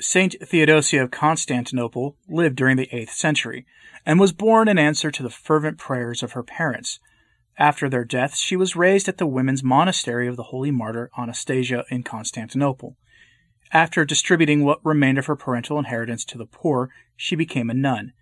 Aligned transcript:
Saint 0.00 0.36
Theodosia 0.40 1.02
of 1.02 1.10
Constantinople 1.10 2.16
lived 2.28 2.54
during 2.54 2.76
the 2.76 2.88
8th 2.92 3.10
century 3.10 3.66
and 4.06 4.20
was 4.20 4.32
born 4.32 4.68
in 4.68 4.78
answer 4.78 5.10
to 5.10 5.22
the 5.24 5.30
fervent 5.30 5.76
prayers 5.76 6.22
of 6.22 6.32
her 6.32 6.44
parents. 6.44 7.00
After 7.58 7.88
their 7.88 8.04
deaths, 8.04 8.38
she 8.38 8.54
was 8.54 8.76
raised 8.76 9.08
at 9.08 9.18
the 9.18 9.26
women's 9.26 9.64
monastery 9.64 10.28
of 10.28 10.36
the 10.36 10.44
holy 10.44 10.70
martyr 10.70 11.10
Anastasia 11.18 11.84
in 11.90 12.04
Constantinople. 12.04 12.96
After 13.72 14.04
distributing 14.04 14.64
what 14.64 14.84
remained 14.84 15.18
of 15.18 15.26
her 15.26 15.34
parental 15.34 15.78
inheritance 15.78 16.24
to 16.26 16.38
the 16.38 16.46
poor, 16.46 16.90
she 17.16 17.34
became 17.34 17.68
a 17.68 17.74
nun. 17.74 18.12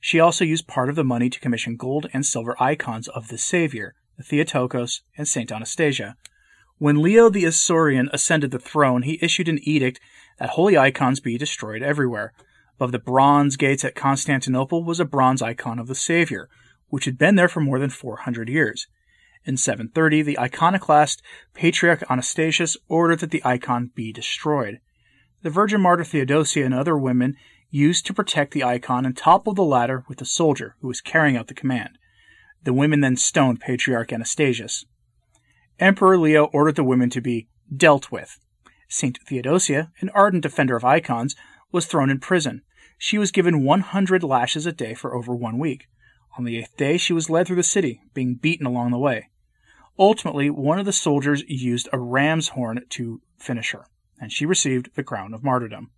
She 0.00 0.20
also 0.20 0.44
used 0.44 0.68
part 0.68 0.88
of 0.88 0.94
the 0.94 1.02
money 1.02 1.28
to 1.28 1.40
commission 1.40 1.76
gold 1.76 2.06
and 2.12 2.24
silver 2.24 2.54
icons 2.62 3.08
of 3.08 3.28
the 3.28 3.38
Savior, 3.38 3.96
the 4.16 4.22
Theotokos, 4.22 5.02
and 5.18 5.26
Saint 5.26 5.50
Anastasia. 5.50 6.16
When 6.78 7.00
Leo 7.00 7.30
the 7.30 7.44
Isaurian 7.44 8.10
ascended 8.12 8.50
the 8.50 8.58
throne, 8.58 9.02
he 9.02 9.18
issued 9.22 9.48
an 9.48 9.60
edict 9.62 9.98
that 10.38 10.50
holy 10.50 10.76
icons 10.76 11.20
be 11.20 11.38
destroyed 11.38 11.82
everywhere. 11.82 12.34
Above 12.76 12.92
the 12.92 12.98
bronze 12.98 13.56
gates 13.56 13.82
at 13.82 13.94
Constantinople 13.94 14.84
was 14.84 15.00
a 15.00 15.06
bronze 15.06 15.40
icon 15.40 15.78
of 15.78 15.86
the 15.86 15.94
Savior, 15.94 16.50
which 16.88 17.06
had 17.06 17.16
been 17.16 17.34
there 17.34 17.48
for 17.48 17.60
more 17.60 17.78
than 17.78 17.88
400 17.88 18.50
years. 18.50 18.88
In 19.46 19.56
730, 19.56 20.20
the 20.20 20.38
iconoclast 20.38 21.22
Patriarch 21.54 22.02
Anastasius 22.10 22.76
ordered 22.88 23.20
that 23.20 23.30
the 23.30 23.42
icon 23.44 23.90
be 23.94 24.12
destroyed. 24.12 24.80
The 25.42 25.50
Virgin 25.50 25.80
Martyr 25.80 26.04
Theodosia 26.04 26.62
and 26.62 26.74
other 26.74 26.98
women 26.98 27.36
used 27.70 28.04
to 28.06 28.14
protect 28.14 28.52
the 28.52 28.64
icon 28.64 29.06
and 29.06 29.16
toppled 29.16 29.56
the 29.56 29.62
ladder 29.62 30.04
with 30.08 30.18
the 30.18 30.26
soldier 30.26 30.76
who 30.80 30.88
was 30.88 31.00
carrying 31.00 31.38
out 31.38 31.46
the 31.46 31.54
command. 31.54 31.96
The 32.64 32.74
women 32.74 33.00
then 33.00 33.16
stoned 33.16 33.60
Patriarch 33.60 34.12
Anastasius. 34.12 34.84
Emperor 35.78 36.16
Leo 36.16 36.44
ordered 36.46 36.76
the 36.76 36.84
women 36.84 37.10
to 37.10 37.20
be 37.20 37.48
dealt 37.74 38.10
with. 38.10 38.38
Saint 38.88 39.18
Theodosia, 39.26 39.92
an 40.00 40.10
ardent 40.10 40.42
defender 40.42 40.76
of 40.76 40.84
icons, 40.84 41.36
was 41.70 41.86
thrown 41.86 42.08
in 42.08 42.18
prison. 42.18 42.62
She 42.96 43.18
was 43.18 43.30
given 43.30 43.64
100 43.64 44.22
lashes 44.22 44.64
a 44.64 44.72
day 44.72 44.94
for 44.94 45.14
over 45.14 45.34
one 45.34 45.58
week. 45.58 45.88
On 46.38 46.44
the 46.44 46.56
eighth 46.58 46.76
day, 46.76 46.96
she 46.96 47.12
was 47.12 47.28
led 47.28 47.46
through 47.46 47.56
the 47.56 47.62
city, 47.62 48.00
being 48.14 48.36
beaten 48.36 48.66
along 48.66 48.90
the 48.90 48.98
way. 48.98 49.28
Ultimately, 49.98 50.50
one 50.50 50.78
of 50.78 50.86
the 50.86 50.92
soldiers 50.92 51.42
used 51.46 51.88
a 51.92 51.98
ram's 51.98 52.48
horn 52.48 52.84
to 52.90 53.20
finish 53.38 53.72
her, 53.72 53.86
and 54.20 54.32
she 54.32 54.46
received 54.46 54.90
the 54.94 55.04
crown 55.04 55.34
of 55.34 55.44
martyrdom. 55.44 55.90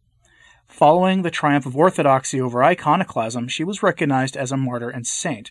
Following 0.67 1.23
the 1.23 1.31
triumph 1.31 1.67
of 1.67 1.77
orthodoxy 1.77 2.41
over 2.41 2.63
iconoclasm, 2.63 3.49
she 3.49 3.65
was 3.65 3.83
recognized 3.83 4.37
as 4.37 4.53
a 4.53 4.57
martyr 4.57 4.91
and 4.91 5.07
saint, 5.07 5.51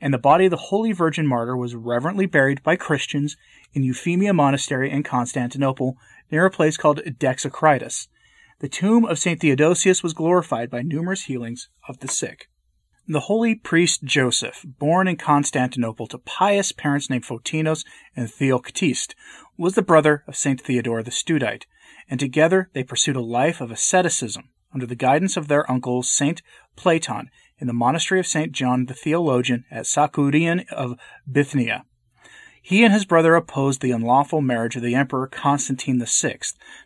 and 0.00 0.14
the 0.14 0.18
body 0.18 0.46
of 0.46 0.50
the 0.50 0.56
Holy 0.56 0.92
Virgin 0.92 1.26
Martyr 1.26 1.56
was 1.56 1.74
reverently 1.74 2.26
buried 2.26 2.62
by 2.62 2.76
Christians 2.76 3.36
in 3.72 3.82
Euphemia 3.82 4.32
Monastery 4.32 4.90
in 4.90 5.02
Constantinople 5.02 5.96
near 6.30 6.46
a 6.46 6.50
place 6.50 6.76
called 6.76 7.02
Dexacritus. 7.18 8.08
The 8.60 8.68
tomb 8.68 9.04
of 9.04 9.18
St. 9.18 9.40
Theodosia 9.40 9.94
was 10.02 10.12
glorified 10.12 10.70
by 10.70 10.82
numerous 10.82 11.22
healings 11.22 11.68
of 11.88 11.98
the 11.98 12.08
sick. 12.08 12.48
The 13.08 13.20
holy 13.20 13.54
priest 13.54 14.04
Joseph, 14.04 14.64
born 14.64 15.08
in 15.08 15.16
Constantinople 15.16 16.06
to 16.08 16.18
pious 16.18 16.70
parents 16.70 17.10
named 17.10 17.24
Photinos 17.24 17.84
and 18.14 18.28
Theoktiste, 18.28 19.14
was 19.56 19.74
the 19.74 19.82
brother 19.82 20.22
of 20.28 20.36
St. 20.36 20.60
Theodore 20.60 21.02
the 21.02 21.10
Studite, 21.10 21.64
and 22.08 22.20
together 22.20 22.70
they 22.72 22.84
pursued 22.84 23.16
a 23.16 23.20
life 23.20 23.60
of 23.60 23.70
asceticism 23.70 24.50
under 24.72 24.86
the 24.86 24.94
guidance 24.94 25.36
of 25.36 25.48
their 25.48 25.68
uncle 25.70 26.02
Saint 26.02 26.42
Platon 26.76 27.30
in 27.60 27.66
the 27.66 27.72
monastery 27.72 28.18
of 28.18 28.26
Saint 28.26 28.52
John 28.52 28.86
the 28.86 28.94
Theologian 28.94 29.64
at 29.70 29.84
Sakkoudion 29.84 30.66
of 30.70 30.98
Bithynia. 31.30 31.84
He 32.62 32.84
and 32.84 32.92
his 32.92 33.04
brother 33.04 33.34
opposed 33.34 33.80
the 33.80 33.90
unlawful 33.90 34.40
marriage 34.40 34.76
of 34.76 34.82
the 34.82 34.94
Emperor 34.94 35.26
Constantine 35.26 35.98
VI 36.04 36.38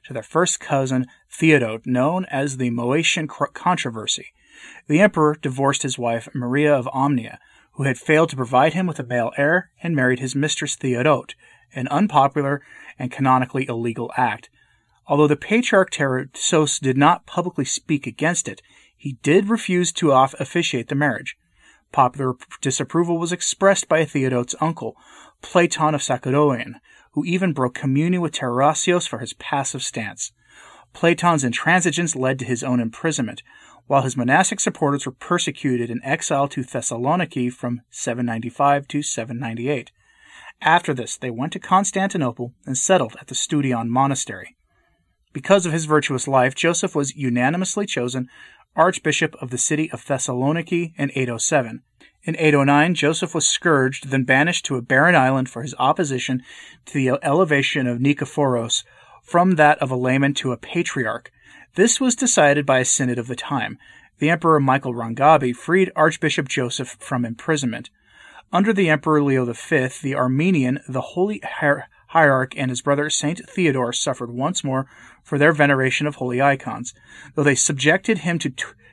to 0.05 0.13
their 0.13 0.23
first 0.23 0.61
cousin 0.61 1.07
Theodote, 1.31 1.87
known 1.87 2.25
as 2.27 2.57
the 2.57 2.71
Moechian 2.71 3.29
controversy. 3.29 4.33
The 4.87 5.01
emperor 5.01 5.37
divorced 5.41 5.83
his 5.83 5.99
wife 5.99 6.29
Maria 6.33 6.75
of 6.75 6.89
Amnia, 6.95 7.39
who 7.73 7.83
had 7.83 7.99
failed 7.99 8.31
to 8.31 8.37
provide 8.37 8.75
him 8.75 8.87
with 8.87 9.01
a 9.01 9.05
male 9.05 9.33
heir, 9.37 9.71
and 9.83 9.97
married 9.97 10.21
his 10.21 10.37
mistress 10.37 10.77
Theodote, 10.77 11.35
an 11.75 11.89
unpopular 11.89 12.63
and 12.99 13.11
canonically 13.11 13.67
illegal 13.69 14.13
act, 14.17 14.49
Although 15.07 15.29
the 15.29 15.37
Patriarch 15.37 15.91
Tarasios 15.91 16.81
did 16.81 16.97
not 16.97 17.27
publicly 17.27 17.65
speak 17.65 18.07
against 18.07 18.49
it, 18.49 18.63
he 18.97 19.19
did 19.23 19.51
refuse 19.51 19.93
to 19.93 20.13
officiate 20.13 20.89
the 20.89 20.95
marriage. 20.95 21.37
Popular 21.93 22.35
disapproval 22.61 23.19
was 23.19 23.31
expressed 23.31 23.89
by 23.89 24.05
Theodote's 24.05 24.55
uncle, 24.61 24.97
Platon 25.43 25.95
of 25.95 26.01
Sakkoudion, 26.01 26.81
who 27.13 27.25
even 27.25 27.53
broke 27.53 27.75
communion 27.75 28.23
with 28.23 28.33
Tarasios 28.33 29.07
for 29.07 29.19
his 29.19 29.35
passive 29.35 29.83
stance. 29.83 30.33
Platon's 30.95 31.45
intransigence 31.45 32.17
led 32.17 32.39
to 32.39 32.45
his 32.45 32.65
own 32.65 32.81
imprisonment, 32.81 33.43
while 33.87 34.03
his 34.03 34.17
monastic 34.17 34.59
supporters 34.59 35.05
were 35.05 35.13
persecuted 35.13 35.91
and 35.91 36.01
exiled 36.03 36.51
to 36.53 36.63
Thessaloniki 36.63 37.53
from 37.53 37.83
795 37.91 38.89
to 38.89 39.03
798. 39.03 39.93
After 40.63 40.95
this, 40.95 41.17
they 41.19 41.31
went 41.31 41.53
to 41.53 41.59
Constantinople 41.59 42.55
and 42.65 42.79
settled 42.79 43.17
at 43.21 43.27
the 43.27 43.35
Studion 43.35 43.89
Monastery. 43.89 44.57
Because 45.35 45.67
of 45.67 45.73
his 45.73 45.85
virtuous 45.85 46.29
life, 46.29 46.55
Joseph 46.55 46.95
was 46.95 47.17
unanimously 47.17 47.87
chosen 47.87 48.31
Archbishop 48.77 49.35
of 49.43 49.51
the 49.51 49.59
city 49.59 49.91
of 49.91 50.05
Thessaloniki 50.05 50.95
in 50.97 51.11
807. 51.11 51.83
In 52.23 52.37
809, 52.39 52.95
Joseph 52.95 53.35
was 53.35 53.45
scourged, 53.45 54.11
then 54.11 54.23
banished 54.23 54.65
to 54.67 54.77
a 54.77 54.83
barren 54.83 55.17
island 55.17 55.51
for 55.51 55.63
his 55.63 55.75
opposition 55.77 56.43
to 56.87 56.95
the 56.95 57.19
elevation 57.23 57.89
of 57.89 57.99
Nikephoros 57.99 58.85
from 59.23 59.57
that 59.57 59.79
of 59.81 59.91
a 59.91 59.97
layman 59.97 60.35
to 60.35 60.53
a 60.53 60.57
patriarch. 60.57 61.33
This 61.75 62.01
was 62.01 62.15
decided 62.15 62.65
by 62.65 62.79
a 62.79 62.85
synod 62.85 63.19
of 63.19 63.27
the 63.27 63.35
time. 63.35 63.77
The 64.21 64.31
Emperor 64.31 64.61
Michael 64.61 64.95
Rangabi 64.95 65.53
freed 65.55 65.91
Archbishop 65.97 66.47
Joseph 66.49 66.97
from 67.01 67.25
imprisonment. 67.25 67.91
Under 68.53 68.73
the 68.73 68.89
Emperor 68.89 69.21
Leo 69.21 69.45
V, 69.45 69.89
the 70.01 70.15
Armenian, 70.15 70.79
the 70.87 71.01
Holy 71.01 71.43
Hier- 71.59 71.89
Hierarch 72.15 72.55
and 72.57 72.71
his 72.71 72.81
brother 72.81 73.11
Saint 73.11 73.41
Theodore 73.51 73.93
suffered 73.93 74.31
once 74.31 74.63
more 74.63 74.87
for 75.25 75.37
their 75.37 75.53
veneration 75.53 76.07
of 76.07 76.15
holy 76.15 76.41
icons. 76.41 76.95
Though 77.35 77.43
they 77.43 77.57
subjected 77.57 78.19
him 78.19 78.39
to, 78.39 78.53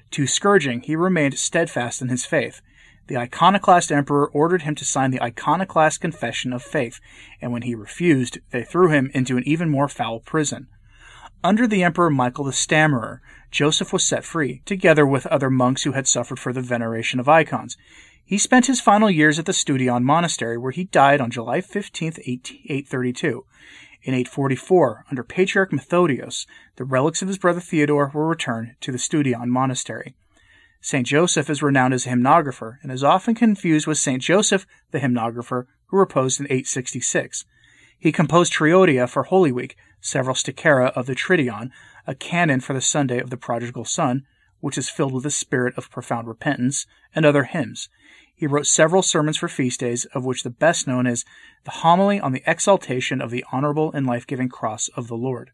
to 0.09 0.25
scourging, 0.25 0.81
he 0.81 0.95
remained 0.95 1.37
steadfast 1.37 2.01
in 2.01 2.09
his 2.09 2.25
faith. 2.25 2.61
The 3.05 3.17
iconoclast 3.17 3.91
emperor 3.91 4.27
ordered 4.27 4.63
him 4.63 4.73
to 4.73 4.85
sign 4.85 5.11
the 5.11 5.21
iconoclast 5.21 6.01
confession 6.01 6.51
of 6.51 6.63
faith, 6.63 6.99
and 7.39 7.51
when 7.51 7.61
he 7.61 7.75
refused, 7.75 8.39
they 8.49 8.63
threw 8.63 8.89
him 8.89 9.11
into 9.13 9.37
an 9.37 9.43
even 9.45 9.69
more 9.69 9.87
foul 9.87 10.19
prison. 10.19 10.67
Under 11.43 11.67
the 11.67 11.83
Emperor 11.83 12.09
Michael 12.09 12.45
the 12.45 12.53
Stammerer, 12.53 13.21
Joseph 13.51 13.93
was 13.93 14.03
set 14.03 14.23
free, 14.23 14.63
together 14.65 15.05
with 15.05 15.27
other 15.27 15.49
monks 15.51 15.83
who 15.83 15.91
had 15.91 16.07
suffered 16.07 16.39
for 16.39 16.53
the 16.53 16.61
veneration 16.61 17.19
of 17.19 17.29
icons. 17.29 17.77
He 18.25 18.37
spent 18.37 18.67
his 18.67 18.79
final 18.79 19.09
years 19.09 19.39
at 19.39 19.45
the 19.45 19.51
Studion 19.51 20.03
Monastery, 20.03 20.57
where 20.57 20.71
he 20.71 20.85
died 20.85 21.19
on 21.19 21.31
July 21.31 21.61
15, 21.61 22.13
832. 22.17 23.45
In 24.03 24.13
844, 24.13 25.05
under 25.11 25.23
Patriarch 25.23 25.71
Methodios, 25.71 26.47
the 26.77 26.83
relics 26.83 27.21
of 27.21 27.27
his 27.27 27.37
brother 27.37 27.59
Theodore 27.59 28.11
were 28.13 28.27
returned 28.27 28.75
to 28.81 28.91
the 28.91 28.97
Studion 28.97 29.49
Monastery. 29.49 30.15
St. 30.83 31.05
Joseph 31.05 31.49
is 31.49 31.61
renowned 31.61 31.93
as 31.93 32.07
a 32.07 32.09
hymnographer 32.09 32.77
and 32.81 32.91
is 32.91 33.03
often 33.03 33.35
confused 33.35 33.85
with 33.85 33.99
St. 33.99 34.21
Joseph 34.21 34.65
the 34.89 34.99
hymnographer, 34.99 35.67
who 35.87 35.97
reposed 35.97 36.39
in 36.39 36.47
866. 36.47 37.45
He 37.99 38.11
composed 38.11 38.51
Triodia 38.51 39.07
for 39.07 39.23
Holy 39.23 39.51
Week, 39.51 39.77
several 39.99 40.35
Stichera 40.35 40.91
of 40.93 41.05
the 41.05 41.13
Triduum, 41.13 41.69
a 42.07 42.15
canon 42.15 42.59
for 42.61 42.73
the 42.73 42.81
Sunday 42.81 43.19
of 43.19 43.29
the 43.29 43.37
Prodigal 43.37 43.85
Son, 43.85 44.25
which 44.61 44.77
is 44.77 44.89
filled 44.89 45.13
with 45.13 45.23
the 45.23 45.29
spirit 45.29 45.77
of 45.77 45.91
profound 45.91 46.27
repentance, 46.27 46.85
and 47.13 47.25
other 47.25 47.43
hymns. 47.43 47.89
He 48.33 48.47
wrote 48.47 48.65
several 48.65 49.03
sermons 49.03 49.37
for 49.37 49.47
feast 49.47 49.81
days, 49.81 50.05
of 50.05 50.25
which 50.25 50.43
the 50.43 50.49
best 50.49 50.87
known 50.87 51.05
is 51.05 51.25
the 51.63 51.71
homily 51.71 52.19
on 52.19 52.31
the 52.31 52.43
exaltation 52.47 53.21
of 53.21 53.29
the 53.29 53.45
honorable 53.51 53.91
and 53.91 54.07
life 54.07 54.25
giving 54.25 54.49
cross 54.49 54.87
of 54.95 55.07
the 55.07 55.17
Lord. 55.17 55.51